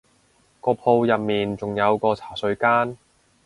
[0.61, 2.97] 個鋪入面仲有個茶水間